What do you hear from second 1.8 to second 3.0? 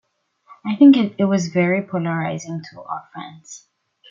polarizing to